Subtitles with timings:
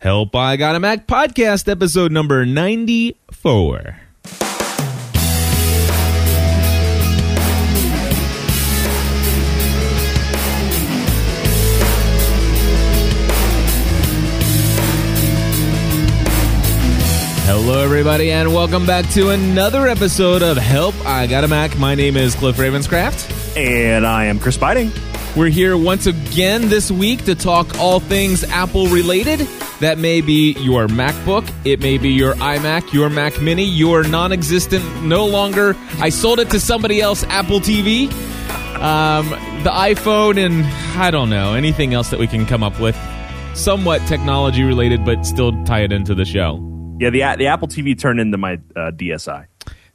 [0.00, 3.96] Help I Got a Mac podcast, episode number 94.
[17.44, 21.78] Hello, everybody, and welcome back to another episode of Help I Got a Mac.
[21.78, 23.54] My name is Cliff Ravenscraft.
[23.54, 24.90] And I am Chris Biting.
[25.36, 29.38] We're here once again this week to talk all things Apple related.
[29.78, 34.32] That may be your MacBook, it may be your iMac, your Mac Mini, your non
[34.32, 38.10] existent, no longer, I sold it to somebody else, Apple TV,
[38.80, 39.30] um,
[39.62, 40.64] the iPhone, and
[41.00, 42.98] I don't know, anything else that we can come up with.
[43.54, 46.58] Somewhat technology related, but still tie it into the show.
[46.98, 49.46] Yeah, the the Apple TV turned into my uh, DSi.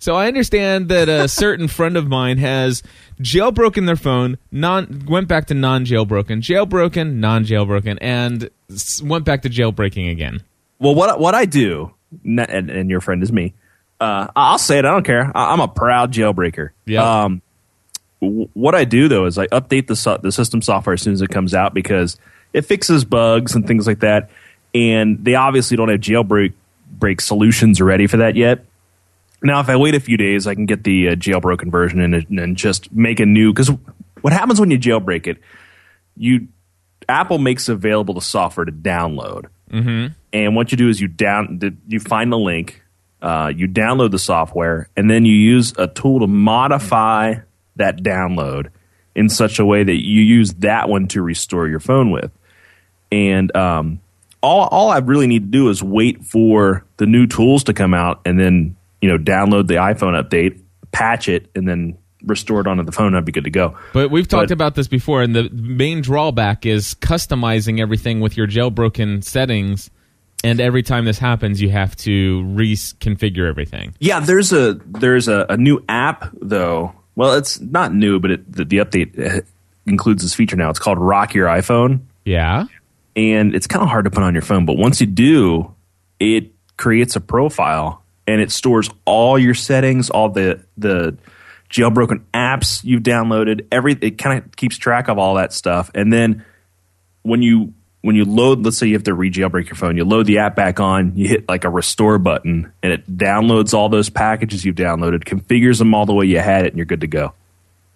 [0.05, 2.83] So I understand that a certain friend of mine has
[3.19, 9.49] jailbroken their phone, non went back to non-jailbroken, jailbroken, non-jailbroken, and s- went back to
[9.49, 10.43] jailbreaking again.
[10.77, 11.91] Well, what what I do,
[12.23, 13.55] and, and your friend is me.
[13.99, 14.85] Uh, I'll say it.
[14.85, 15.31] I don't care.
[15.33, 16.69] I, I'm a proud jailbreaker.
[16.85, 17.23] Yeah.
[17.23, 17.41] Um,
[18.21, 21.13] w- what I do though is I update the so- the system software as soon
[21.13, 22.19] as it comes out because
[22.53, 24.29] it fixes bugs and things like that.
[24.75, 26.53] And they obviously don't have jailbreak
[26.91, 28.65] break solutions ready for that yet.
[29.45, 32.25] Now, if I wait a few days, I can get the uh, jailbroken version and,
[32.39, 33.53] and just make a new.
[33.53, 33.69] Because
[34.21, 35.37] what happens when you jailbreak it?
[36.17, 36.47] You
[37.07, 40.13] Apple makes available the software to download, mm-hmm.
[40.33, 42.81] and what you do is you down you find the link,
[43.21, 47.35] uh, you download the software, and then you use a tool to modify
[47.75, 48.69] that download
[49.13, 52.31] in such a way that you use that one to restore your phone with.
[53.11, 53.99] And um,
[54.41, 57.93] all all I really need to do is wait for the new tools to come
[57.93, 58.75] out, and then
[59.05, 60.59] you know download the iPhone update,
[60.91, 63.13] patch it, and then restore it onto the phone.
[63.13, 63.77] I'd be good to go.
[63.93, 68.35] But we've talked But- about this before, and the main drawback is customizing everything with
[68.35, 69.91] your jailbroken settings.
[70.43, 73.93] And every time this happens, you have to reconfigure everything.
[73.99, 76.93] Yeah, there's a there's a, a new app though.
[77.15, 79.41] Well, it's not new, but it, the, the update uh,
[79.85, 80.69] includes this feature now.
[80.71, 82.65] It's called Rock Your iPhone, Yeah.
[83.15, 84.65] and it's kind of hard to put on your phone.
[84.65, 85.73] But once you do,
[86.19, 91.17] it creates a profile and it stores all your settings, all the the
[91.69, 93.65] jailbroken apps you've downloaded.
[93.71, 96.45] Every it kind of keeps track of all that stuff, and then
[97.23, 100.27] when you when you load, let's say you have to re-jailbreak your phone, you load
[100.27, 104.11] the app back on, you hit like a restore button, and it downloads all those
[104.11, 107.07] packages you've downloaded, configures them all the way you had it, and you're good to
[107.07, 107.33] go.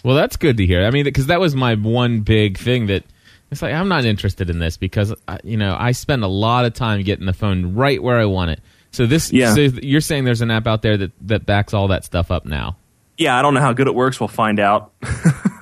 [0.03, 0.83] Well, that's good to hear.
[0.83, 3.03] I mean, because that was my one big thing that
[3.51, 5.13] it's like I'm not interested in this because
[5.43, 8.51] you know I spend a lot of time getting the phone right where I want
[8.51, 8.61] it.
[8.91, 9.53] So this, Yeah.
[9.53, 12.45] so you're saying there's an app out there that that backs all that stuff up
[12.45, 12.75] now.
[13.17, 14.19] Yeah, I don't know how good it works.
[14.19, 14.91] We'll find out.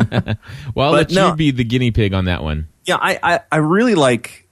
[0.10, 1.30] Well, I'll But let no.
[1.30, 2.68] you be the guinea pig on that one.
[2.86, 4.48] Yeah, I, I, I really like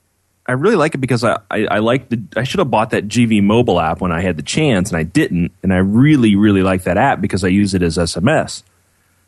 [0.47, 3.07] I really like it because I, I, I like the I should have bought that
[3.07, 6.61] GV mobile app when I had the chance and I didn't and I really really
[6.63, 8.63] like that app because I use it as SMS.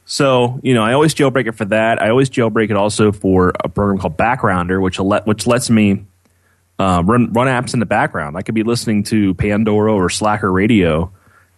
[0.05, 2.01] So you know I always jailbreak it for that.
[2.01, 6.05] I always jailbreak it also for a program called Backgrounder, which let which lets me
[6.79, 8.37] uh, run run apps in the background.
[8.37, 11.11] I could be listening to Pandora or Slacker Radio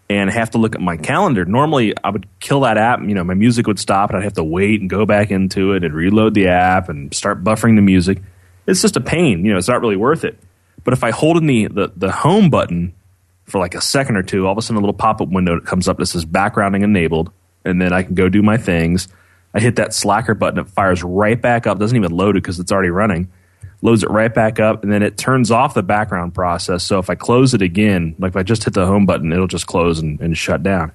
[0.10, 1.46] and have to look at my calendar.
[1.46, 3.02] Normally, I would kill that app.
[3.02, 5.74] You know, my music would stop, and I'd have to wait and go back into
[5.74, 8.22] it and reload the app and start buffering the music.
[8.66, 9.46] It's just a pain.
[9.46, 10.40] You know, it's not really worth it.
[10.84, 12.94] But if I hold in the the, the home button
[13.46, 15.60] for like a second or two, all of a sudden a little pop up window
[15.60, 17.32] comes up that says backgrounding enabled,
[17.66, 19.10] and then I can go do my things.
[19.54, 21.80] I hit that Slacker button, it fires right back up.
[21.80, 23.30] Doesn't even load it because it's already running
[23.82, 26.84] loads it right back up, and then it turns off the background process.
[26.84, 29.48] So if I close it again, like if I just hit the home button, it'll
[29.48, 30.92] just close and, and shut down.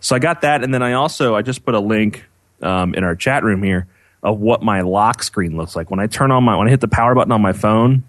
[0.00, 2.24] So I got that, and then I also I just put a link
[2.62, 3.86] um, in our chat room here
[4.22, 6.80] of what my lock screen looks like when I turn on my when I hit
[6.80, 8.04] the power button on my phone.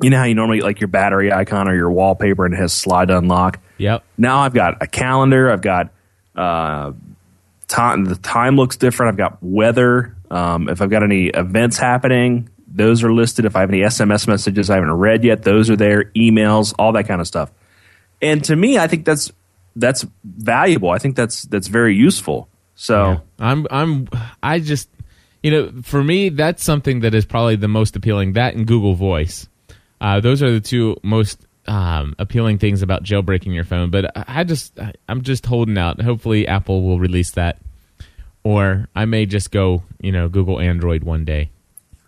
[0.00, 2.58] You know how you normally get, like your battery icon or your wallpaper and it
[2.58, 3.60] has slide unlock.
[3.78, 4.02] Yep.
[4.18, 5.50] Now I've got a calendar.
[5.50, 5.92] I've got
[6.34, 6.92] uh,
[7.68, 8.04] time.
[8.04, 9.10] The time looks different.
[9.10, 10.16] I've got weather.
[10.30, 13.44] Um, if I've got any events happening, those are listed.
[13.44, 16.04] If I have any SMS messages I haven't read yet, those are there.
[16.16, 17.50] Emails, all that kind of stuff.
[18.20, 19.32] And to me, I think that's
[19.76, 20.90] that's valuable.
[20.90, 22.48] I think that's that's very useful.
[22.74, 24.08] So I'm I'm
[24.42, 24.88] I just
[25.42, 28.32] you know for me that's something that is probably the most appealing.
[28.32, 29.48] That and Google Voice,
[30.00, 33.90] uh, those are the two most um, appealing things about jailbreaking your phone.
[33.90, 34.78] But I just
[35.08, 36.00] I'm just holding out.
[36.00, 37.60] Hopefully Apple will release that,
[38.42, 41.50] or I may just go you know Google Android one day.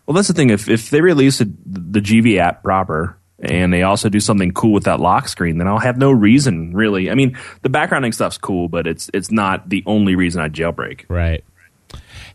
[0.06, 0.50] Well, that's the thing.
[0.50, 4.72] If if they release a, the GV app proper and they also do something cool
[4.72, 7.10] with that lock screen, then I'll have no reason really.
[7.10, 11.04] I mean, the backgrounding stuff's cool, but it's it's not the only reason I jailbreak.
[11.08, 11.44] Right.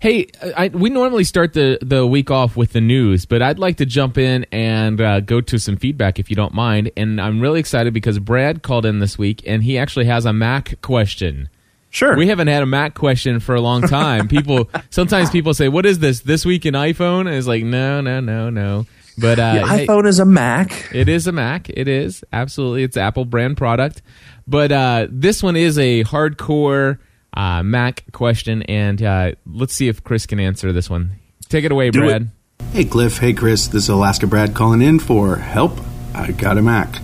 [0.02, 3.78] Hey, I, we normally start the, the week off with the news, but I'd like
[3.78, 6.90] to jump in and uh, go to some feedback if you don't mind.
[6.98, 10.34] And I'm really excited because Brad called in this week and he actually has a
[10.34, 11.50] Mac question.
[11.92, 12.16] Sure.
[12.16, 14.28] We haven't had a Mac question for a long time.
[14.30, 16.22] People sometimes people say, "What is this?
[16.22, 18.86] This week in iPhone?" And it's like, no, no, no, no.
[19.18, 20.90] But uh, yeah, iPhone hey, is a Mac.
[20.94, 21.70] It is a Mac.
[21.70, 22.84] It is absolutely.
[22.84, 24.02] It's Apple brand product.
[24.48, 27.00] But uh, this one is a hardcore
[27.36, 31.12] uh, Mac question, and uh, let's see if Chris can answer this one.
[31.50, 32.22] Take it away, Do Brad.
[32.22, 32.66] It.
[32.74, 33.18] Hey, Cliff.
[33.18, 33.68] Hey, Chris.
[33.68, 35.78] This is Alaska Brad calling in for help.
[36.16, 37.02] I got a Mac.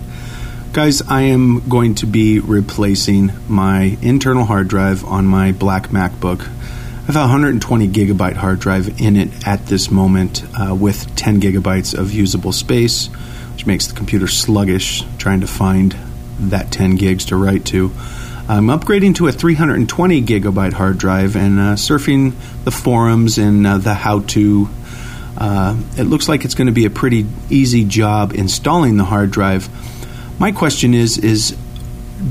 [0.78, 6.42] Guys, I am going to be replacing my internal hard drive on my black MacBook.
[6.42, 11.42] I have a 120 gigabyte hard drive in it at this moment uh, with 10
[11.42, 13.08] gigabytes of usable space,
[13.54, 15.96] which makes the computer sluggish trying to find
[16.38, 17.86] that 10 gigs to write to.
[18.48, 22.36] I'm upgrading to a 320 gigabyte hard drive and uh, surfing
[22.66, 24.70] the forums and uh, the how to.
[25.36, 29.32] Uh, it looks like it's going to be a pretty easy job installing the hard
[29.32, 29.70] drive.
[30.40, 31.58] My question is: is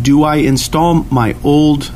[0.02, 1.90] do I install my old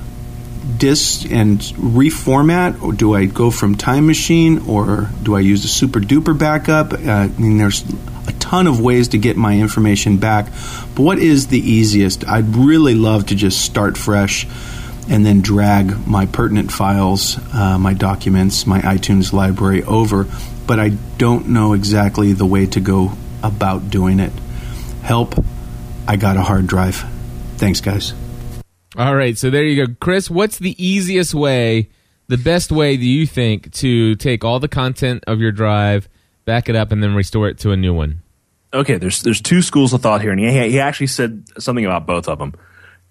[0.76, 5.68] disk and reformat, or do I go from Time Machine, or do I use a
[5.68, 6.92] super duper backup?
[6.92, 7.84] Uh, I mean, there's
[8.26, 10.46] a ton of ways to get my information back.
[10.94, 12.26] But what is the easiest?
[12.26, 14.46] I'd really love to just start fresh
[15.08, 20.26] and then drag my pertinent files, uh, my documents, my iTunes library over,
[20.66, 24.32] but I don't know exactly the way to go about doing it.
[25.02, 25.34] Help,
[26.06, 27.04] I got a hard drive.
[27.56, 28.14] Thanks, guys.
[28.96, 29.94] All right, so there you go.
[30.00, 31.90] Chris, what's the easiest way,
[32.28, 36.08] the best way do you think to take all the content of your drive–
[36.50, 38.22] back it up, and then restore it to a new one.
[38.74, 42.06] Okay, there's there's two schools of thought here, and he, he actually said something about
[42.06, 42.54] both of them.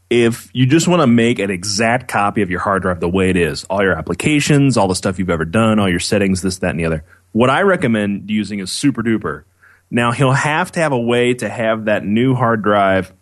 [0.09, 3.29] If you just want to make an exact copy of your hard drive the way
[3.29, 6.57] it is, all your applications, all the stuff you've ever done, all your settings, this,
[6.57, 9.43] that, and the other, what I recommend using is Super Duper.
[9.91, 13.13] Now he'll have to have a way to have that new hard drive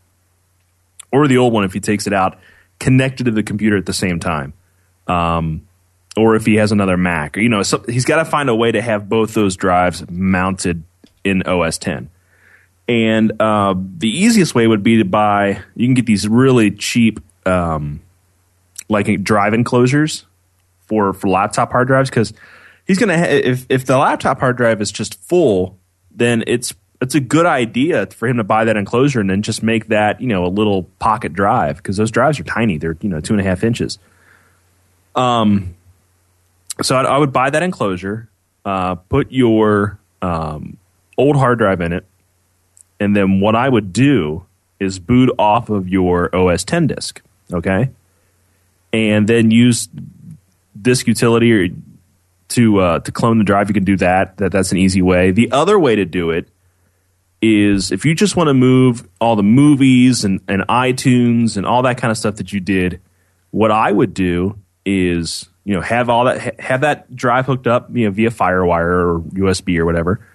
[1.12, 2.40] or the old one if he takes it out
[2.80, 4.54] connected to the computer at the same time.
[5.08, 5.68] Um,
[6.18, 7.38] or if he has another Mac.
[7.38, 10.84] You know, so he's got to find a way to have both those drives mounted
[11.24, 12.10] in OS 10.
[12.88, 15.62] And uh, the easiest way would be to buy.
[15.76, 18.02] You can get these really cheap, um,
[18.90, 20.26] like drive enclosures
[20.88, 22.32] for for laptop hard drives because
[22.86, 25.78] he's gonna ha- if if the laptop hard drive is just full,
[26.18, 29.62] then it's it's a good idea for him to buy that enclosure and then just
[29.62, 32.78] make that you know a little pocket drive because those drives are tiny.
[32.78, 34.00] They're you know two and a half inches.
[35.16, 35.76] Um,
[36.82, 38.30] so I'd, I would buy that enclosure,
[38.66, 40.78] uh, put your um,
[41.18, 42.06] old hard drive in it,
[43.00, 44.46] and then what I would do
[44.80, 47.22] is boot off of your OS 10 disk,
[47.52, 47.90] okay,
[48.94, 49.90] and then use
[50.80, 51.68] disk utility or
[52.50, 53.70] to uh, to clone the drive.
[53.70, 54.38] You can do that.
[54.38, 55.32] That that's an easy way.
[55.32, 56.50] The other way to do it
[57.42, 61.84] is if you just want to move all the movies and, and iTunes and all
[61.84, 63.02] that kind of stuff that you did.
[63.52, 67.90] What I would do is you know have all that have that drive hooked up
[67.96, 70.26] you know via FireWire or USB or whatever.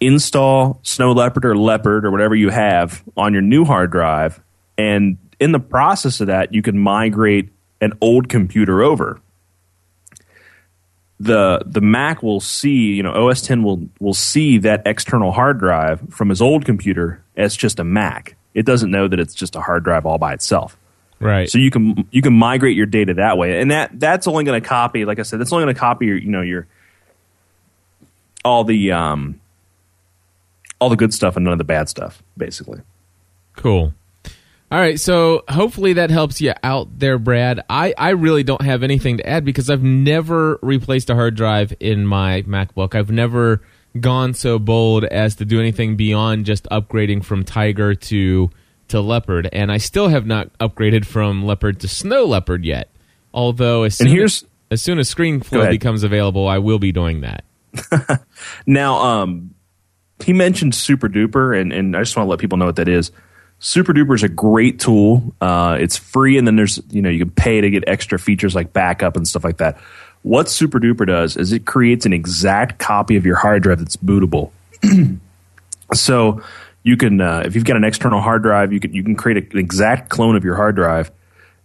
[0.00, 4.42] Install Snow Leopard or Leopard or whatever you have on your new hard drive,
[4.76, 7.50] and in the process of that, you can migrate
[7.80, 9.20] an old computer over.
[11.20, 15.58] The the Mac will see, you know, OS 10 will will see that external hard
[15.58, 18.36] drive from his old computer as just a Mac.
[18.52, 20.76] It doesn't know that it's just a hard drive all by itself.
[21.20, 21.48] Right.
[21.48, 24.60] So you can you can migrate your data that way, and that that's only going
[24.60, 25.04] to copy.
[25.04, 26.66] Like I said, that's only going to copy your you know your
[28.44, 29.40] all the um
[30.80, 32.80] all the good stuff and none of the bad stuff, basically.
[33.56, 33.94] Cool.
[34.74, 37.60] All right, so hopefully that helps you out there, Brad.
[37.70, 41.72] I, I really don't have anything to add because I've never replaced a hard drive
[41.78, 42.96] in my MacBook.
[42.96, 43.62] I've never
[44.00, 48.50] gone so bold as to do anything beyond just upgrading from Tiger to
[48.88, 52.90] to leopard, and I still have not upgraded from leopard to snow leopard yet.
[53.32, 57.44] Although as soon as, as soon as ScreenFlow becomes available, I will be doing that.
[58.66, 59.54] now, um,
[60.24, 62.88] he mentioned Super Duper, and, and I just want to let people know what that
[62.88, 63.12] is.
[63.64, 65.34] Super Duper is a great tool.
[65.40, 68.54] Uh, it's free, and then there's you know you can pay to get extra features
[68.54, 69.78] like backup and stuff like that.
[70.20, 73.96] What Super Duper does is it creates an exact copy of your hard drive that's
[73.96, 74.50] bootable.
[75.94, 76.42] so
[76.82, 79.54] you can uh, if you've got an external hard drive, you can you can create
[79.54, 81.10] an exact clone of your hard drive,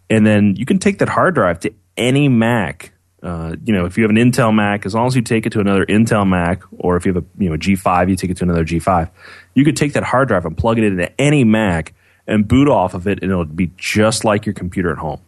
[0.10, 2.94] and then you can take that hard drive to any Mac.
[3.21, 5.51] Uh, you know, if you have an Intel Mac, as long as you take it
[5.51, 8.38] to another Intel Mac, or if you have a you know G5, you take it
[8.38, 9.09] to another G5.
[9.55, 11.93] You could take that hard drive and plug it into any Mac
[12.27, 15.19] and boot off of it, and it'll be just like your computer at home.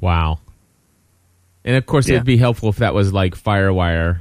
[0.00, 0.38] Wow.
[1.64, 2.16] And of course, Yeah.
[2.16, 4.20] it'd be helpful if that was like FireWire.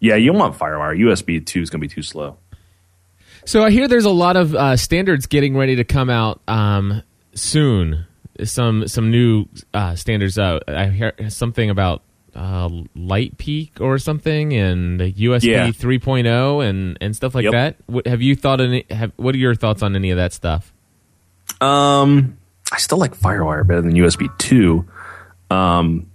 [0.00, 0.98] Yeah, you don't want FireWire.
[0.98, 2.36] USB two is going to be too slow.
[3.44, 7.02] So I hear there's a lot of uh, standards getting ready to come out um,
[7.34, 8.06] soon.
[8.44, 10.62] Some some new uh, standards out.
[10.68, 12.02] I hear something about
[12.34, 15.66] uh, Light Peak or something, and USB Yeah.
[15.68, 17.52] 3.0 and and stuff like Yep.
[17.52, 17.76] that.
[17.86, 18.86] What, have you thought any?
[18.90, 20.72] Have, what are your thoughts on any of that stuff?
[21.60, 22.38] Um,
[22.72, 24.86] I still like FireWire better than USB two.
[25.50, 26.06] Um,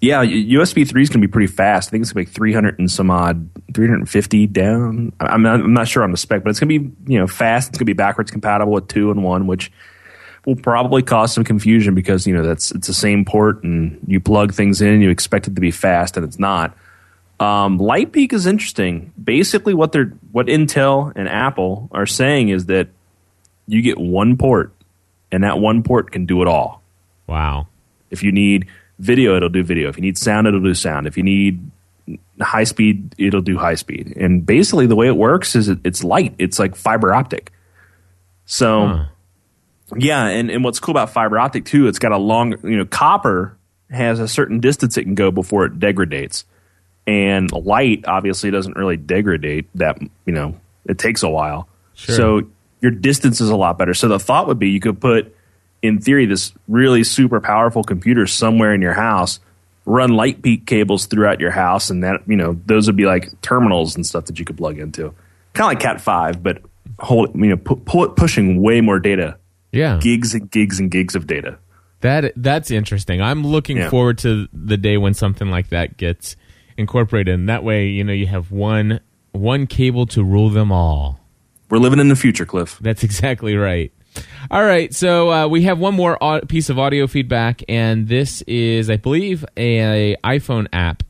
[0.00, 1.88] yeah, USB three is going to be pretty fast.
[1.88, 4.08] I think it's going to be like three hundred and some odd, three hundred and
[4.08, 5.12] fifty down.
[5.20, 7.18] I- I'm not, I'm not sure on the spec, but it's going to be you
[7.18, 7.68] know fast.
[7.68, 9.70] It's going to be backwards compatible with two and one, which
[10.46, 14.20] will probably cause some confusion because you know that's it's the same port and you
[14.20, 16.74] plug things in, and you expect it to be fast, and it's not.
[17.38, 19.12] Um, Light Peak is interesting.
[19.22, 22.88] Basically, what they're what Intel and Apple are saying is that
[23.66, 24.72] you get one port,
[25.30, 26.82] and that one port can do it all.
[27.26, 27.66] Wow.
[28.10, 28.68] If you need
[29.00, 29.88] video, it'll do video.
[29.88, 31.06] If you need sound, it'll do sound.
[31.06, 31.70] If you need
[32.40, 34.16] high speed, it'll do high speed.
[34.16, 36.34] And basically, the way it works is it, it's light.
[36.38, 37.52] It's like fiber optic.
[38.46, 39.04] So, Huh.
[39.94, 42.84] Yeah, and, and what's cool about fiber optic too, it's got a long, you know,
[42.84, 43.56] copper
[43.90, 46.44] has a certain distance it can go before it degrades.
[47.06, 51.68] And light obviously doesn't really degrade that, you know, it takes a while.
[51.94, 52.16] Sure.
[52.16, 52.42] So
[52.80, 53.94] your distance is a lot better.
[53.94, 55.34] So the thought would be you could put,
[55.82, 59.38] in theory, this really super powerful computer somewhere in your house,
[59.84, 63.40] run light peak cables throughout your house, and that, you know, those would be like
[63.40, 65.14] terminals and stuff that you could plug into.
[65.52, 66.60] Kind of like Cat 5, but
[66.98, 69.38] hold, you know, pu- pu- pushing way more data
[69.72, 69.98] Yeah.
[70.00, 71.58] gigs and gigs and gigs of data.
[72.00, 73.20] That that's interesting.
[73.22, 73.90] I'm looking Yeah.
[73.90, 76.36] forward to the day when something like that gets
[76.76, 77.34] incorporated.
[77.34, 79.00] And that way, you know, you have one
[79.32, 81.20] one cable to rule them all.
[81.70, 82.78] We're living in the future, Cliff.
[82.80, 83.92] That's exactly right.
[84.50, 88.40] All right, so uh, we have one more au- piece of audio feedback, and this
[88.42, 91.02] is, I believe, a, iPhone app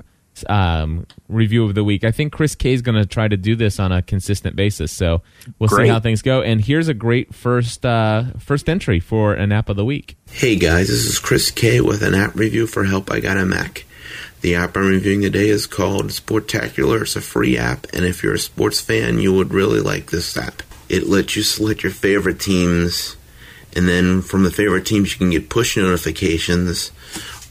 [0.49, 2.05] um, review of the week.
[2.05, 4.93] I think Chris K is going to try to do this on a consistent basis,
[4.93, 5.23] so
[5.59, 6.43] we'll see how things go.
[6.43, 10.17] And here's a great first uh, first entry for an app of the week.
[10.31, 13.47] Hey guys, this is Chris K with an app review for Help I Got a
[13.47, 13.85] Mac.
[14.43, 17.03] The app I'm reviewing today is called Sportacular.
[17.03, 20.37] It's a free app, and if you're a sports fan, you would really like this
[20.37, 20.63] app.
[20.89, 23.17] It lets you select your favorite teams,
[23.75, 26.93] and then from the favorite teams, you can get push notifications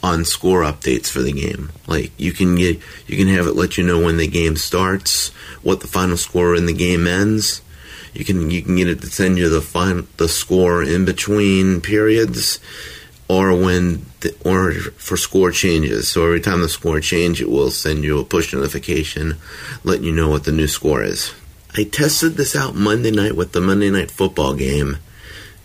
[0.05, 1.71] on score updates for the game.
[1.87, 5.29] Like you can get, you can have it let you know when the game starts,
[5.63, 7.63] what the final score in the game ends.
[8.13, 11.81] You can you can get it to send you the fin- the score in between
[11.81, 12.59] periods,
[13.27, 16.07] or when the, or for score changes.
[16.07, 19.37] So every time the score change, it will send you a push notification,
[19.83, 21.33] letting you know what the new score is.
[21.75, 24.97] I tested this out Monday night with the Monday Night Football game,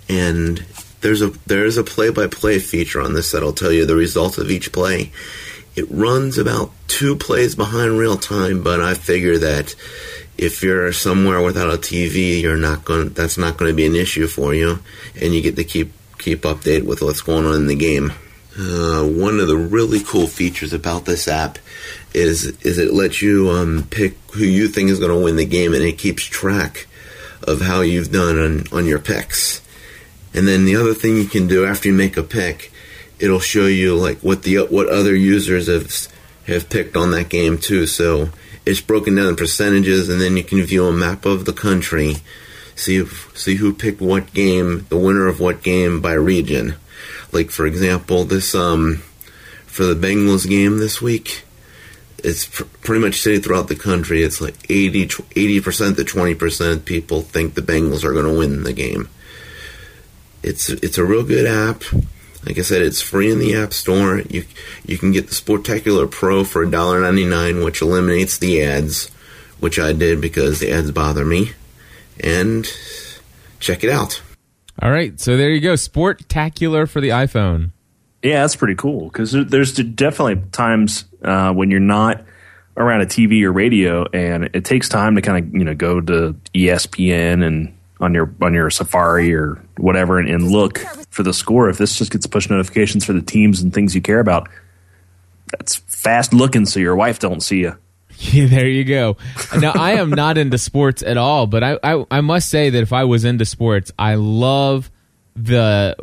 [0.08, 0.64] and
[1.00, 4.38] there's a there's a play by play feature on this that'll tell you the results
[4.38, 5.12] of each play.
[5.76, 9.74] It runs about two plays behind real time, but I figure that
[10.36, 13.10] if you're somewhere without a TV, you're not going.
[13.10, 14.80] That's not going to be an issue for you,
[15.20, 18.12] and you get to keep keep updated with what's going on in the game.
[18.58, 21.58] Uh, one of the really cool features about this app
[22.12, 25.44] is is it lets you um, pick who you think is going to win the
[25.44, 26.86] game, and it keeps track
[27.42, 29.62] of how you've done on, on your picks.
[30.32, 32.72] And then the other thing you can do after you make a pick,
[33.18, 35.92] it'll show you like what the what other users have
[36.46, 37.86] have picked on that game too.
[37.86, 38.30] So
[38.66, 42.16] it's broken down in percentages, and then you can view a map of the country,
[42.74, 46.76] see see who picked what game, the winner of what game by region.
[47.32, 49.02] Like for example, this um
[49.66, 51.44] for the Bengals game this week,
[52.22, 54.22] it's pr- pretty much city throughout the country.
[54.22, 58.62] It's like 80 percent to twenty percent people think the Bengals are going to win
[58.62, 59.08] the game.
[60.42, 61.84] It's it's a real good app.
[62.46, 64.20] Like I said, it's free in the App Store.
[64.20, 64.44] You
[64.84, 69.08] you can get the Sportacular Pro for $1.99, which eliminates the ads,
[69.58, 71.52] which I did because the ads bother me.
[72.22, 72.66] And
[73.58, 74.22] check it out.
[74.82, 77.72] All right, so there you go, Sportacular for the iPhone.
[78.22, 82.24] Yeah, that's pretty cool because there's definitely times uh, when you're not
[82.76, 86.00] around a TV or radio, and it takes time to kind of you know go
[86.00, 90.78] to ESPN and on your on your Safari or whatever and, and look
[91.10, 91.68] for the score.
[91.68, 94.48] If this just gets push notifications for the teams and things you care about,
[95.50, 97.76] that's fast looking, so your wife don't see you.
[98.22, 99.16] Yeah, there you go.
[99.58, 102.82] Now I am not into sports at all, but I, I I must say that
[102.82, 104.90] if I was into sports, I love
[105.34, 105.96] the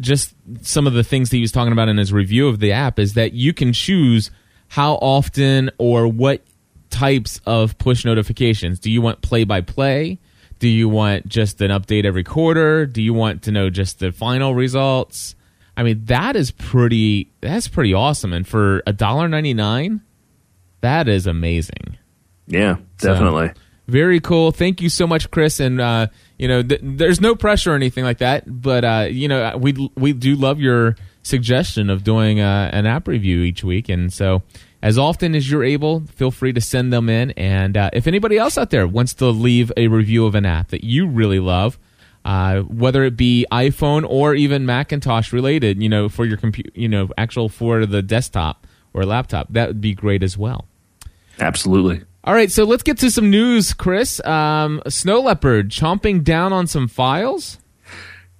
[0.00, 2.72] just some of the things that he was talking about in his review of the
[2.72, 4.30] app is that you can choose
[4.68, 6.42] how often or what
[6.88, 8.78] types of push notifications.
[8.78, 10.18] Do you want play by play?
[10.58, 12.84] Do you want just an update every quarter?
[12.86, 15.34] Do you want to know just the final results?
[15.76, 17.30] I mean, that is pretty.
[17.40, 18.32] That's pretty awesome.
[18.32, 20.00] And for a dollar ninety nine,
[20.80, 21.96] that is amazing.
[22.48, 23.50] Yeah, So, definitely.
[23.86, 24.50] very cool.
[24.52, 25.60] Thank you so much, Chris.
[25.60, 28.44] And uh, you know, th- there's no pressure or anything like that.
[28.46, 33.06] But uh, you know, we we do love your suggestion of doing uh, an app
[33.06, 33.88] review each week.
[33.88, 34.42] And so,
[34.82, 37.32] as often as you're able, feel free to send them in.
[37.32, 40.68] And uh, if anybody else out there wants to leave a review of an app
[40.68, 41.78] that you really love.
[42.24, 46.88] Uh, whether it be iPhone or even Macintosh related, you know, for your computer, you
[46.88, 50.66] know, actual for the desktop or laptop, that would be great as well.
[51.40, 52.02] Absolutely.
[52.24, 54.22] All right, so let's get to some news, Chris.
[54.26, 57.58] Um, Snow Leopard chomping down on some files.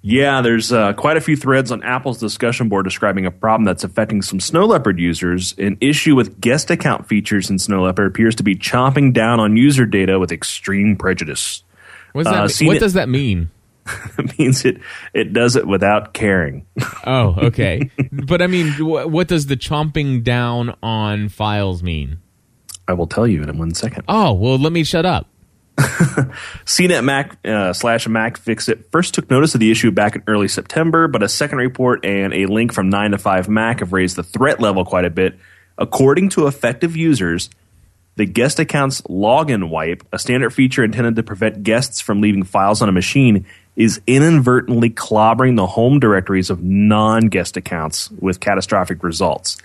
[0.01, 3.83] Yeah, there's uh, quite a few threads on Apple's discussion board describing a problem that's
[3.83, 5.53] affecting some Snow Leopard users.
[5.57, 9.57] An issue with guest account features in Snow Leopard appears to be chomping down on
[9.57, 11.63] user data with extreme prejudice.
[12.13, 13.49] What does Uh, that, what it- does that mean?
[14.19, 14.77] it means it
[15.13, 16.65] it does it without caring.
[17.07, 17.89] Oh, okay.
[18.11, 22.19] but I mean, wh- what does the chomping down on files mean?
[22.87, 24.03] I will tell you in one second.
[24.07, 25.27] Oh, well, let me shut up.
[26.65, 31.07] CNET Mac uh, slash MacFixIt first took notice of the issue back in early September,
[31.07, 34.23] but a second report and a link from 9 to 5 Mac have raised the
[34.23, 35.39] threat level quite a bit.
[35.77, 37.49] According to effective users,
[38.17, 42.81] the guest account's login wipe, a standard feature intended to prevent guests from leaving files
[42.81, 43.45] on a machine,
[43.77, 49.57] is inadvertently clobbering the home directories of non guest accounts with catastrophic results.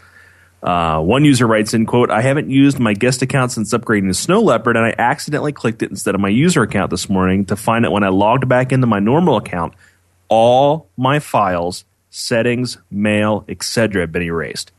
[0.64, 4.14] Uh, one user writes in quote, I haven't used my guest account since upgrading to
[4.14, 7.56] Snow Leopard, and I accidentally clicked it instead of my user account this morning to
[7.56, 9.74] find that when I logged back into my normal account,
[10.28, 14.02] all my files, settings, mail, etc.
[14.02, 14.72] have been erased.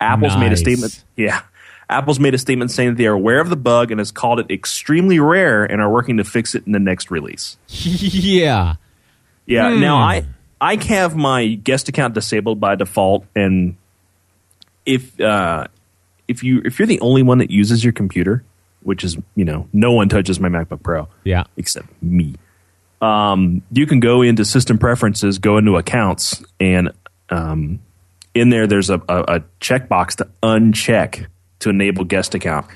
[0.00, 1.04] Apple's made a statement.
[1.16, 1.42] Yeah.
[1.88, 4.40] Apple's made a statement saying that they are aware of the bug and has called
[4.40, 7.56] it extremely rare and are working to fix it in the next release.
[7.68, 8.74] yeah.
[9.44, 9.70] Yeah.
[9.70, 9.80] Hmm.
[9.80, 10.26] Now I
[10.60, 13.76] I have my guest account disabled by default, and
[14.86, 15.66] if uh,
[16.28, 18.42] if you if you're the only one that uses your computer,
[18.82, 21.44] which is you know no one touches my MacBook Pro Yeah.
[21.56, 22.34] except me.
[23.02, 26.92] Um, you can go into system preferences, go into accounts, and
[27.28, 27.80] um,
[28.34, 31.26] in there there's a, a, a checkbox to uncheck
[31.58, 32.66] to enable guest account,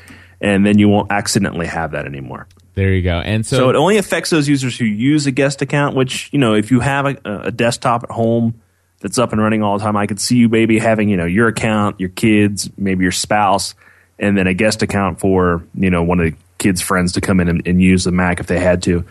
[0.41, 2.47] and then you won't accidentally have that anymore.
[2.75, 3.19] There you go.
[3.19, 6.39] And so, So it only affects those users who use a guest account, which, you
[6.39, 8.61] know, if you have a, a desktop at home
[9.01, 11.27] that's up and running all the time, I could see you maybe having, you know,
[11.27, 13.75] your account, your kids, maybe your spouse,
[14.19, 17.41] and then a guest account for, you know, one of the kids' friends to come
[17.41, 19.05] in and, and use the Mac if they had to.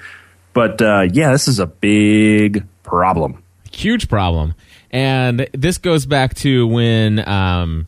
[0.54, 3.44] But uh, yeah, this is a big problem.
[3.72, 4.54] huge problem.
[4.92, 7.88] And this goes back to when um,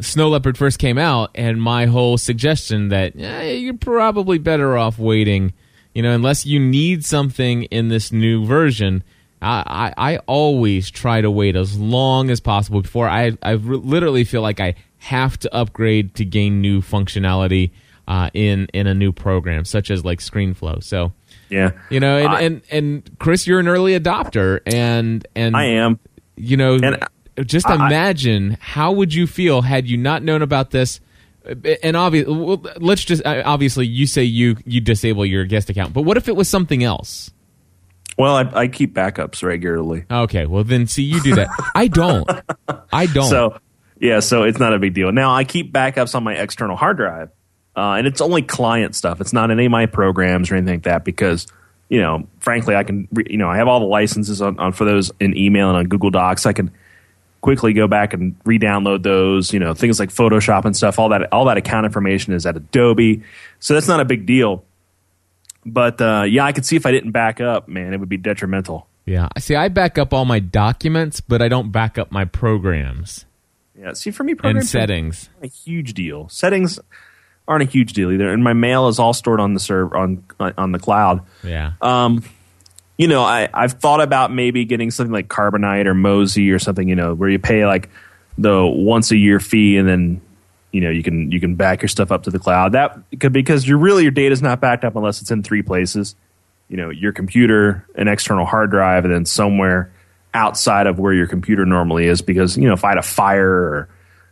[0.00, 4.98] Snow Leopard first came out, and my whole suggestion that eh, you're probably better off
[4.98, 5.54] waiting,
[5.94, 9.02] you know, unless you need something in this new version.
[9.46, 13.76] I, I, I always try to wait as long as possible before I, I re-
[13.76, 17.70] literally feel like I have to upgrade to gain new functionality
[18.08, 20.82] uh, in in a new program, such as like ScreenFlow.
[20.82, 21.12] So
[21.48, 21.70] Yeah.
[21.90, 25.98] you know, and, I- and and Chris, you're an early adopter, and and I am.
[26.36, 27.04] you know, And
[27.48, 31.00] just I- imagine how would you feel had you not known about this.
[31.82, 32.34] And obviously,
[32.78, 36.34] let's just obviously you say you you disable your guest account, but what if it
[36.34, 37.30] was something else?
[38.18, 40.04] Well, I, I keep backups regularly.
[40.10, 41.48] Okay, well then see you do that.
[41.74, 42.28] I don't.
[42.92, 43.28] I don't.
[43.28, 43.58] So
[44.00, 45.12] yeah, so it's not a big deal.
[45.12, 47.30] Now I keep backups on my external hard drive,
[47.76, 49.20] uh, and it's only client stuff.
[49.20, 51.46] It's not any of my programs or anything like that because
[51.88, 54.72] you know, frankly, I can re- you know I have all the licenses on, on
[54.72, 56.46] for those in email and on Google Docs.
[56.46, 56.70] I can
[57.40, 59.52] quickly go back and re-download those.
[59.52, 60.98] You know, things like Photoshop and stuff.
[60.98, 63.22] All that all that account information is at Adobe,
[63.60, 64.64] so that's not a big deal.
[65.66, 68.16] But uh, yeah, I could see if I didn't back up, man, it would be
[68.16, 68.86] detrimental.
[69.04, 73.24] yeah, see, I back up all my documents, but I don't back up my programs
[73.78, 75.28] Yeah, see, for me, and programs are- settings.
[75.42, 76.28] a huge deal.
[76.28, 76.78] Settings
[77.48, 80.22] aren't a huge deal either, and my mail is all stored on the server on
[80.56, 81.22] on the cloud.
[81.44, 81.72] Yeah.
[81.80, 82.22] Um,
[82.98, 86.88] you know, I I've thought about maybe getting something like Carbonite or Mozy or something.
[86.88, 87.90] You know, where you pay like
[88.38, 90.20] the once a year fee, and then
[90.76, 92.72] you know you can you can back your stuff up to the cloud.
[92.72, 95.62] That could because you're really your data is not backed up unless it's in three
[95.62, 96.14] places.
[96.68, 99.90] You know, your computer, an external hard drive, and then somewhere
[100.34, 102.20] outside of where your computer normally is.
[102.20, 103.88] Because you know, if I had a fire or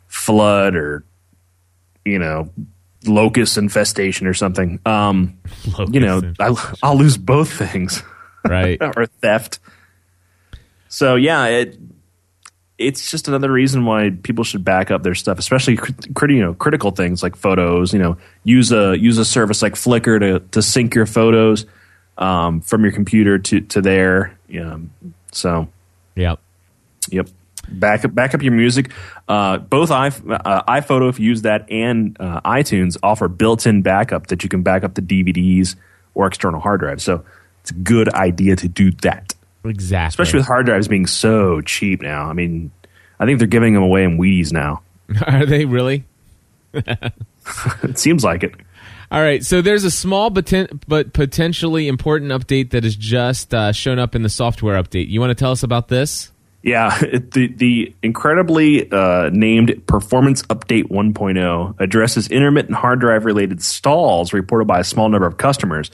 [0.06, 1.02] flood or
[2.04, 2.50] you know
[3.06, 5.38] locust infestation or something, um,
[5.88, 8.02] you know, I, I'll lose both things
[8.46, 8.76] right.
[8.96, 9.60] or theft.
[10.88, 11.78] So yeah, it
[12.78, 16.54] it's just another reason why people should back up their stuff, especially crit, you know
[16.54, 17.92] critical things like photos.
[17.92, 21.66] You know, use a use a service like Flickr to to sync your photos
[22.18, 24.36] um, from your computer to to there.
[24.60, 24.90] Um,
[25.32, 25.68] so
[26.16, 26.40] Yep.
[27.10, 27.28] yep.
[27.68, 28.90] back up back up your music.
[29.28, 30.10] Uh, both i uh,
[30.64, 34.84] iPhoto, if you use that, and uh, iTunes offer built-in backup that you can back
[34.84, 35.76] up to DVDs
[36.14, 37.02] or external hard drives.
[37.02, 37.24] So
[37.62, 39.33] it's a good idea to do that,
[39.64, 40.08] Exactly.
[40.22, 42.28] especially with hard drives being so cheap now.
[42.28, 42.70] I mean,
[43.18, 44.82] I think they're giving them away in Wheaties now.
[45.26, 46.04] Are they really?
[46.74, 48.54] it seems like it.
[49.10, 50.52] All right, so there's a small but,
[50.88, 55.08] but potentially important update that has just uh, shown up in the software update.
[55.08, 56.32] You want to tell us about this?
[56.64, 63.62] Yeah, it, the the incredibly uh, named Performance Update 1.0 addresses intermittent hard drive related
[63.62, 65.90] stalls reported by a small number of customers.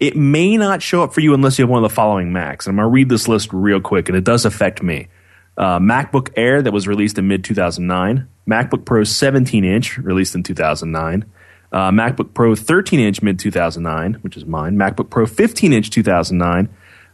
[0.00, 2.66] It may not show up for you unless you have one of the following Macs.
[2.66, 5.08] And I'm going to read this list real quick, and it does affect me.
[5.56, 10.44] Uh, MacBook Air that was released in mid 2009, MacBook Pro 17 inch released in
[10.44, 11.24] 2009,
[11.72, 16.68] uh, MacBook Pro 13 inch mid 2009, which is mine, MacBook Pro 15 inch 2009,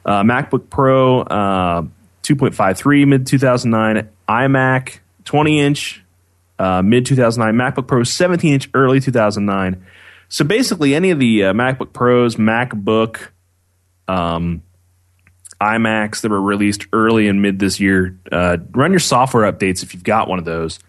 [0.05, 1.83] uh, MacBook Pro uh,
[2.23, 6.05] 2.53 mid 2009, iMac 20 inch
[6.59, 9.83] uh, mid 2009, MacBook Pro 17 inch early 2009.
[10.35, 13.29] So basically, any of the uh, MacBook Pros, MacBook,
[14.09, 14.65] um,
[15.61, 19.95] iMacs that were released early and mid this year, uh, run your software updates if
[19.95, 20.81] you've got one of those,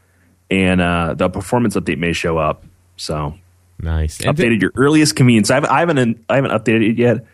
[0.50, 2.66] and uh, the performance update may show up.
[2.98, 3.36] So
[3.80, 4.20] Nice.
[4.20, 5.52] And updated your earliest convenience.
[5.52, 7.28] I haven't, I haven't, I haven't updated it yet.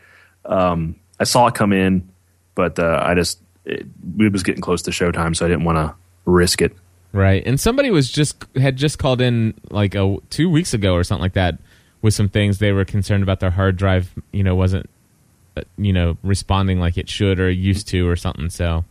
[0.44, 2.10] Um, I saw it come in,
[2.56, 3.88] but uh, I just it,
[4.20, 5.96] it was getting close to showtime, so I didn't want to
[6.26, 6.76] risk it.
[7.14, 11.06] Right, and somebody was just had just called in like a two weeks ago or
[11.06, 11.58] something like that
[12.02, 14.14] with some things they were concerned about their hard drive.
[14.32, 14.90] You know, wasn't
[15.58, 18.50] uh, you know responding like it should or used to or something.
[18.50, 18.86] So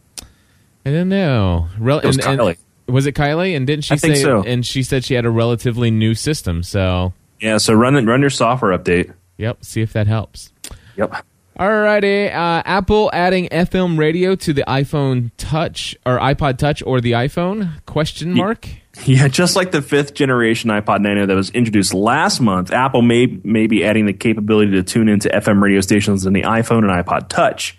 [0.86, 1.68] I don't know.
[1.78, 3.56] Rel- It was and- and- was it Kylie?
[3.56, 4.22] And didn't she I think say?
[4.22, 4.42] so.
[4.42, 6.62] And she said she had a relatively new system.
[6.64, 9.12] So Yeah, so run it, run your software update.
[9.36, 10.52] yep, see if that helps.
[10.96, 11.24] Yep.
[11.60, 17.12] Alrighty, uh, Apple adding FM radio to the iPhone Touch or iPod Touch or the
[17.12, 17.84] iPhone?
[17.84, 18.66] Question mark.
[19.04, 23.26] Yeah, just like the fifth generation iPod Nano that was introduced last month, Apple may,
[23.44, 26.90] may be adding the capability to tune into FM radio stations in the iPhone and
[26.90, 27.78] iPod Touch.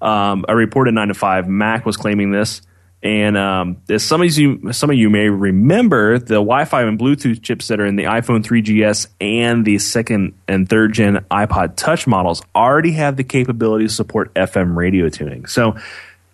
[0.00, 2.62] Um, a report in 9 to 5 Mac was claiming this.
[3.02, 7.42] And um, as some of you some of you may remember, the Wi-Fi and Bluetooth
[7.42, 12.08] chips that are in the iPhone 3GS and the second and third gen iPod Touch
[12.08, 15.46] models already have the capability to support FM radio tuning.
[15.46, 15.76] So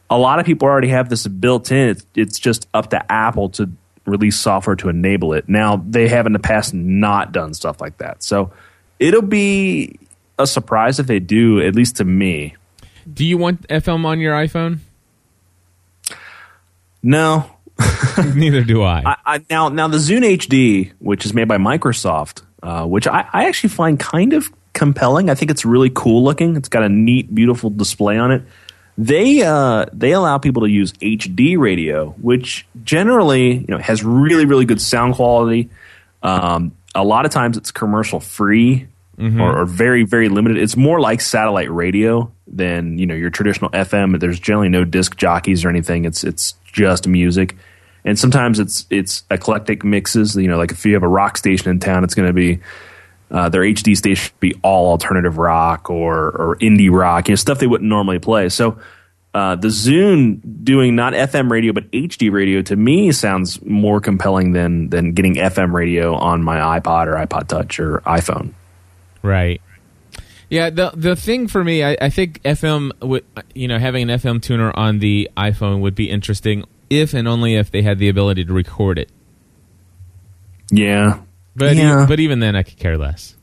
[0.09, 1.91] a lot of people already have this built in.
[1.91, 3.71] It's, it's just up to Apple to
[4.07, 5.47] release software to enable it.
[5.49, 8.53] Now they have in the past not done stuff like that, so
[8.99, 9.99] it'll be
[10.39, 11.61] a surprise if they do.
[11.61, 12.55] At least to me,
[13.13, 14.79] Do you want FM on your iPhone?
[17.05, 17.51] No.
[18.35, 19.03] Neither do I.
[19.05, 23.29] I, I, now, now the Zune HD, which is made by Microsoft, uh, which I,
[23.33, 25.29] I actually find kind of compelling.
[25.29, 26.57] I think it's really cool looking.
[26.57, 28.43] It's got a neat, beautiful display on it.
[28.97, 34.47] They uh, they allow people to use HD radio, which generally you know has really
[34.47, 35.69] really good sound quality.
[36.23, 38.87] Um, a lot of times it's commercial free
[39.41, 40.59] or, or very very limited.
[40.59, 44.19] It's more like satellite radio than you know your traditional FM.
[44.21, 46.05] There's generally no disc jockeys or anything.
[46.05, 47.57] It's it's just music,
[48.05, 50.37] and sometimes it's it's eclectic mixes.
[50.37, 52.61] You know, like if you have a rock station in town, it's going to be
[53.31, 57.59] uh, their HD station be all alternative rock or or indie rock, you know, stuff
[57.59, 58.49] they wouldn't normally play.
[58.49, 58.79] So
[59.35, 64.53] uh, the Zune doing not FM radio but HD radio to me sounds more compelling
[64.53, 68.53] than than getting FM radio on my iPod or iPod Touch or iPhone.
[69.23, 69.61] Right.
[70.51, 74.19] Yeah, the the thing for me, I, I think FM, would, you know, having an
[74.19, 78.09] FM tuner on the iPhone would be interesting if and only if they had the
[78.09, 79.11] ability to record it.
[80.71, 81.19] Yeah,
[81.57, 82.05] But Yeah.
[82.05, 83.37] e- but even then, I could care less.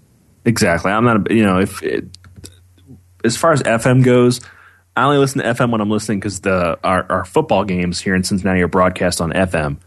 [0.45, 0.91] exactly.
[0.91, 2.05] I'm not a, you know if it,
[3.23, 4.41] as far as FM goes.
[4.95, 8.13] I only listen to FM when I'm listening because the our, our football games here
[8.13, 9.77] in Cincinnati are broadcast on FM.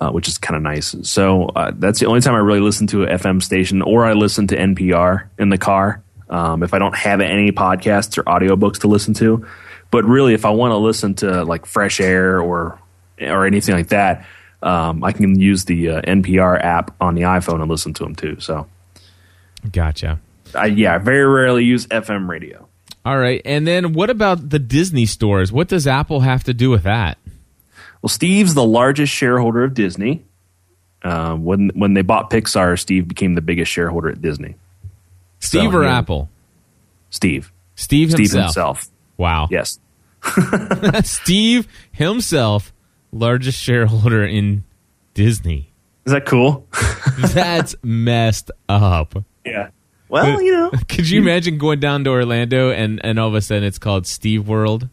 [0.00, 0.96] uh, which is kind of nice.
[1.02, 4.14] So uh, that's the only time I really listen to an FM station, or I
[4.14, 8.80] listen to NPR in the car um, if I don't have any podcasts or audiobooks
[8.80, 9.46] to listen to.
[9.90, 12.80] But really, if I want to listen to like fresh air or
[13.20, 14.26] or anything like that,
[14.62, 18.14] um, I can use the uh, NPR app on the iPhone and listen to them
[18.14, 18.40] too.
[18.40, 18.66] So,
[19.70, 20.18] Gotcha.
[20.54, 22.66] I, yeah, I very rarely use FM radio.
[23.04, 25.52] All right, and then what about the Disney stores?
[25.52, 27.18] What does Apple have to do with that?
[28.00, 30.24] Well, Steve's the largest shareholder of Disney.
[31.02, 34.54] Uh, when when they bought Pixar, Steve became the biggest shareholder at Disney.
[35.42, 35.98] Steve So, or yeah.
[35.98, 36.30] Apple?
[37.10, 37.52] Steve.
[37.74, 38.26] Steve himself.
[38.28, 38.78] Steve himself.
[38.78, 38.90] himself.
[39.18, 39.48] Wow.
[39.50, 39.78] Yes.
[41.04, 42.72] Steve himself,
[43.10, 44.64] largest shareholder in
[45.14, 45.72] Disney.
[46.06, 46.66] Is that cool?
[47.18, 49.14] That's messed up.
[49.44, 49.70] yeah.
[50.08, 53.40] Well, you know, Could you imagine going down to Orlando and, and all of a
[53.40, 54.88] sudden it's called Steve World?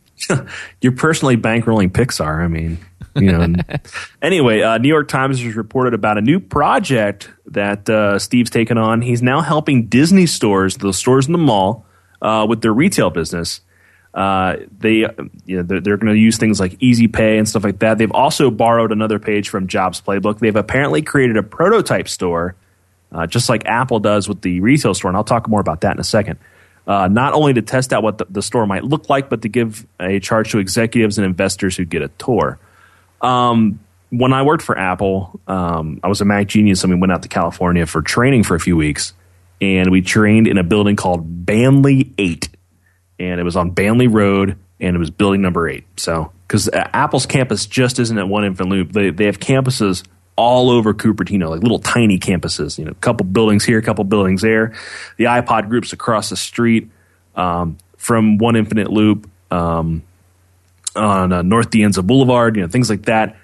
[0.82, 2.42] you're personally bankrolling Pixar.
[2.42, 2.78] I mean,
[3.16, 3.56] You know.
[4.22, 8.78] anyway, uh, New York Times has reported about a new project that uh, Steve's taken
[8.78, 9.02] on.
[9.02, 11.86] He's now helping Disney stores, the stores in the mall,
[12.22, 13.62] uh, with their retail business.
[14.14, 15.06] Uh, they,
[15.46, 17.98] you know, they're, they're going to use things like Easy Pay and stuff like that.
[17.98, 20.40] They've also borrowed another page from Jobs Playbook.
[20.40, 22.56] They've apparently created a prototype store,
[23.12, 25.94] uh, just like Apple does with the retail store, and I'll talk more about that
[25.94, 26.40] in a second.
[26.88, 29.50] Uh, not only to test out what the, the store might look like, but to
[29.50, 32.58] give a charge to executives and investors who get a tour.
[33.22, 33.80] Um,
[34.10, 37.24] when I worked for Apple, um, I was a Mac genius, and we went out
[37.24, 39.14] to California for training for a few weeks,
[39.62, 42.50] and we trained in a building called Bandley Eight
[43.20, 45.84] and it was on Bandley Road, and it was building number eight.
[45.98, 50.04] So, because Apple's campus just isn't at one infinite loop, they they have campuses
[50.36, 52.80] all over Cupertino, like little tiny campuses.
[52.80, 54.74] You know, a couple buildings here, a couple buildings there.
[55.18, 56.90] The iPod groups across the street
[57.36, 60.04] um, from one infinite loop um,
[60.96, 62.56] on uh, North De Anza Boulevard.
[62.56, 63.38] You know, things like that.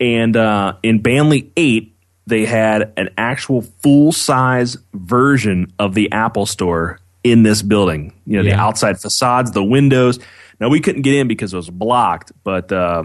[0.00, 1.94] And uh, in Bandley Eight,
[2.26, 8.12] they had an actual full size version of the Apple Store in this building.
[8.26, 10.18] You know, the outside facades, the windows.
[10.60, 13.04] Now we couldn't get in because it was blocked, but uh,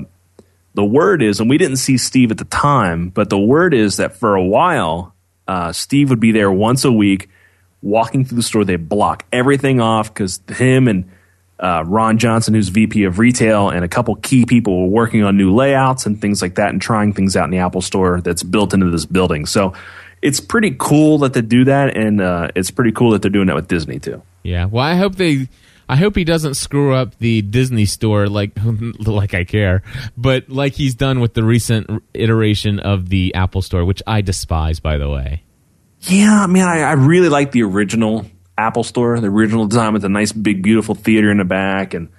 [0.73, 3.97] the word is, and we didn't see Steve at the time, but the word is
[3.97, 5.15] that for a while,
[5.47, 7.29] uh, Steve would be there once a week,
[7.81, 8.63] walking through the store.
[8.63, 11.09] They block everything off because him and
[11.59, 15.37] uh, Ron Johnson, who's VP of retail, and a couple key people were working on
[15.37, 18.43] new layouts and things like that, and trying things out in the Apple Store that's
[18.43, 19.45] built into this building.
[19.45, 19.73] So
[20.21, 23.47] it's pretty cool that they do that, and uh, it's pretty cool that they're doing
[23.47, 24.21] that with Disney too.
[24.43, 24.65] Yeah.
[24.65, 25.47] Well, I hope they.
[25.89, 28.51] I hope he doesn't screw up the Disney store like
[28.99, 29.83] like I care,
[30.17, 34.79] but like he's done with the recent iteration of the Apple Store, which I despise,
[34.79, 35.43] by the way.
[36.01, 38.25] Yeah, I mean, I, I really like the original
[38.57, 42.09] Apple Store, the original design with a nice, big, beautiful theater in the back, and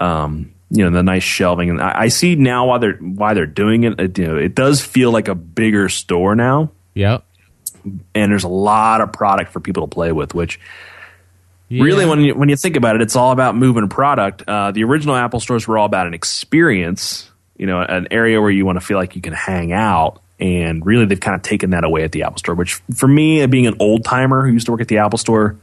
[0.00, 1.70] um, you know, the nice shelving.
[1.70, 3.98] And I, I see now why they're why they're doing it.
[4.00, 4.18] it.
[4.18, 7.24] You know, it does feel like a bigger store now, Yep.
[8.14, 10.34] and there's a lot of product for people to play with.
[10.34, 10.60] Which
[11.68, 11.82] Yeah.
[11.82, 14.42] really, when you when you think about it, it's all about moving product.
[14.46, 17.30] Uh, the original Apple stores were all about an experience.
[17.56, 20.22] You know, an area where you want to feel like you can hang out.
[20.40, 22.54] And really, they've kind of taken that away at the Apple Store.
[22.54, 25.56] Which, for me, being an old timer who used to work at the Apple Store,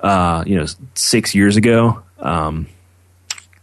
[0.00, 2.66] uh, you know, six years ago, um,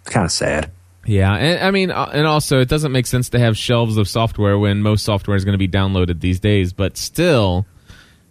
[0.06, 0.72] kind of sad.
[1.06, 4.08] Yeah, and I mean, uh, and also it doesn't make sense to have shelves of
[4.08, 6.74] software when most software is going to be downloaded these days.
[6.74, 7.65] But still,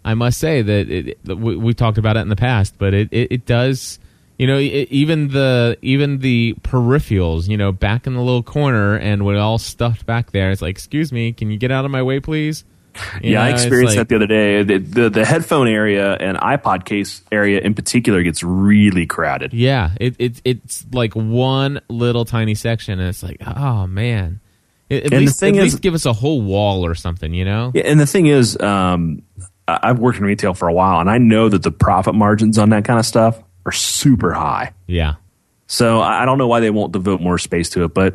[0.04, 3.08] I must say that it, we, we talked about it in the past, but it,
[3.12, 3.98] it, it does.
[4.38, 9.24] You know, even the even the peripherals, you know, back in the little corner and
[9.24, 10.50] with all stuffed back there.
[10.50, 12.64] It's like, excuse me, can you get out of my way, please?
[13.22, 14.62] You yeah, I know, it's experienced like- that the other day.
[14.64, 19.52] The, the the headphone area and iPod case area in particular gets really crowded.
[19.52, 24.40] Yeah, it, it it's like one little tiny section, and it's like, oh man.
[24.90, 27.32] At, at the least, thing at is- least give us a whole wall or something,
[27.32, 27.72] you know?
[27.74, 29.22] Yeah, and the thing is, um,
[29.66, 32.68] I've worked in retail for a while, and I know that the profit margins on
[32.70, 34.72] that kind of stuff are super high.
[34.86, 35.14] Yeah.
[35.66, 38.14] So I don't know why they won't devote more space to it, but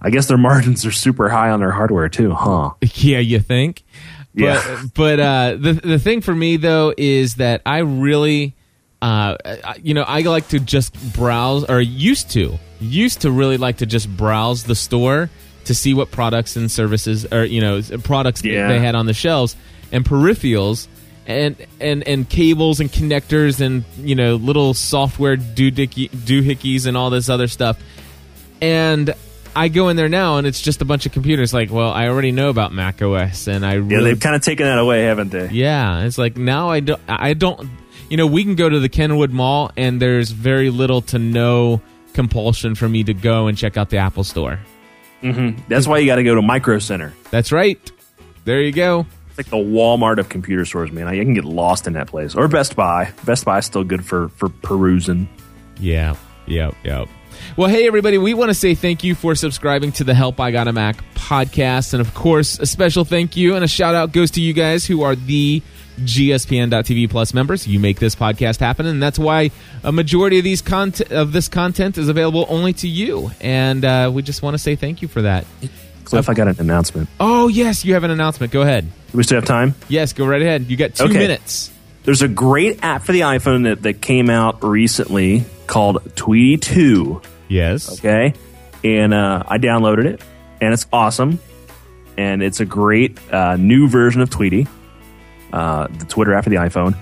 [0.00, 2.70] I guess their margins are super high on their hardware too, huh?
[2.94, 3.82] Yeah, you think?
[4.34, 4.82] But, Yeah.
[4.94, 8.54] but uh, the the thing for me though is that I really,
[9.02, 9.36] uh,
[9.82, 13.86] you know, I like to just browse, or used to, used to really like to
[13.86, 15.30] just browse the store
[15.64, 18.68] to see what products and services, or you know, products Yeah.
[18.68, 19.56] they had on the shelves
[19.92, 20.88] and peripherals.
[21.28, 27.10] And, and and cables and connectors and you know little software doohickey, doohickeys and all
[27.10, 27.80] this other stuff
[28.62, 29.12] and
[29.54, 31.54] I go in there now and it's just a bunch of computers.
[31.54, 34.42] Like, well, I already know about Mac OS, and I Yeah, really, they've kind of
[34.42, 35.48] taken that away, haven't they?
[35.48, 37.68] yeah, it's like now I don't, I don't,
[38.10, 41.80] you know, we can go to the Kenwood Mall and there's very little to no
[42.12, 44.58] compulsion for me to go and check out the Apple Store.
[45.22, 45.62] Mm-hmm.
[45.68, 47.14] That's why you got to go to Micro Center.
[47.30, 47.80] That's right.
[48.44, 49.06] There you go.
[49.38, 51.08] It's like the Walmart of computer stores, man.
[51.08, 52.34] I can get lost in that place.
[52.34, 53.12] Or Best Buy.
[53.26, 55.28] Best Buy is still good for for perusing.
[55.78, 57.06] Yeah, yep, yep.
[57.54, 60.52] Well, hey, everybody, we want to say thank you for subscribing to the Help I
[60.52, 61.92] Got a Mac podcast.
[61.92, 64.86] And of course, a special thank you and a shout out goes to you guys
[64.86, 65.62] who are the
[66.00, 69.50] gspn.tv plus members you make this podcast happen and that's why
[69.82, 74.10] a majority of these content of this content is available only to you and uh,
[74.12, 75.46] we just want to say thank you for that
[76.06, 77.08] Cliff, I got an announcement.
[77.20, 79.74] oh yes you have an announcement go ahead Do we still have time?
[79.88, 81.18] yes go right ahead you got two Okay.
[81.18, 81.70] minutes
[82.04, 87.20] There's a great app for the iPhone that, that came out recently called Tweetie 2.
[87.48, 88.32] yes Okay.
[88.84, 90.22] And uh, I downloaded it,
[90.60, 91.40] and it's awesome.
[92.16, 94.68] And it's a great uh, new version of Tweetie,
[95.52, 96.96] uh, the Twitter app for the iPhone.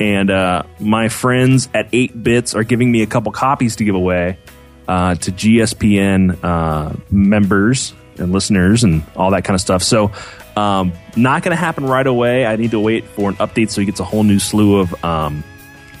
[0.00, 4.38] And uh, my friends at atebits are giving me a couple copies to give away
[4.86, 9.82] uh, to GSPN uh, members and listeners and all that kind of stuff.
[9.82, 10.12] So,
[10.56, 12.44] um, not going to happen right away.
[12.44, 15.04] I need to wait for an update so he gets a whole new slew of
[15.04, 15.44] um,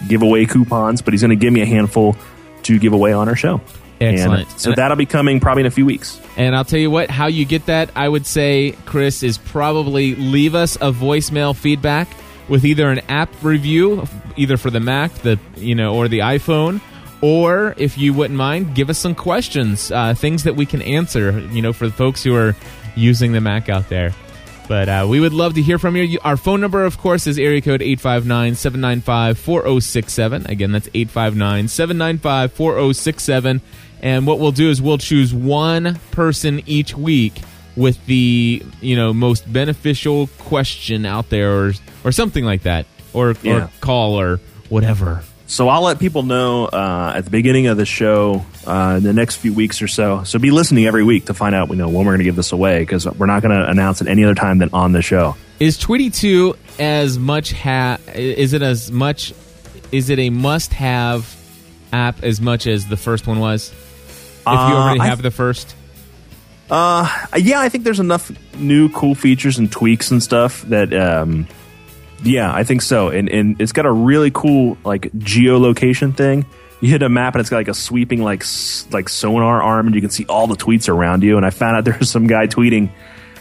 [0.08, 2.16] giveaway coupons, but he's going to give me a handful
[2.64, 3.60] to give away on our show.
[4.00, 4.48] Excellent.
[4.48, 6.20] And so that'll be coming probably in a few weeks.
[6.36, 10.14] And I'll tell you what, how you get that, I would say, Chris, is probably
[10.14, 12.08] leave us a voicemail feedback
[12.48, 16.80] with either an app review, either for the Mac, the you know, or the iPhone,
[17.20, 21.38] or if you wouldn't mind, give us some questions, uh, things that we can answer,
[21.52, 22.54] you know, for the folks who are
[22.94, 24.14] using the Mac out there.
[24.68, 26.18] But uh, we would love to hear from you.
[26.22, 30.46] Our phone number, of course, is area code 859 795 4067.
[30.46, 33.60] Again, that's 859 795 4067.
[34.02, 37.40] And what we'll do is we'll choose one person each week
[37.76, 41.72] with the you know most beneficial question out there, or
[42.04, 43.64] or something like that, or, Yeah.
[43.64, 45.22] or call or whatever.
[45.50, 49.14] So I'll let people know uh, at the beginning of the show uh, in the
[49.14, 50.22] next few weeks or so.
[50.24, 52.36] So be listening every week to find out you know when we're going to give
[52.36, 55.00] this away because we're not going to announce it any other time than on the
[55.00, 55.36] show.
[55.58, 57.96] Is Tweetie two as much ha?
[58.14, 59.32] Is it as much?
[59.90, 61.34] Is it a must have
[61.94, 63.70] app as much as the first one was?
[63.70, 65.74] If you Uh, already I- have the first,
[66.70, 67.08] Uh,
[67.38, 71.46] yeah, I think there's enough new cool features and tweaks and stuff that, um,
[72.22, 73.08] yeah, I think so.
[73.08, 76.44] And and it's got a really cool like geolocation thing.
[76.80, 79.86] You hit a map and it's got like a sweeping like s- like sonar arm,
[79.86, 81.36] and you can see all the tweets around you.
[81.36, 82.90] And I found out there was some guy tweeting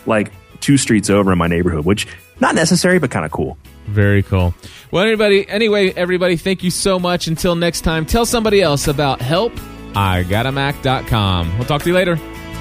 [0.05, 2.07] like two streets over in my neighborhood, which
[2.39, 3.57] not necessary, but kind of cool.
[3.87, 4.53] very cool.
[4.91, 7.27] Well, anybody, anyway, everybody, thank you so much.
[7.27, 9.53] Until next time, tell somebody else about help.
[9.95, 11.57] I got a Mac.com.
[11.57, 12.17] We'll talk to you later.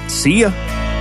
[0.09, 0.96] See ya.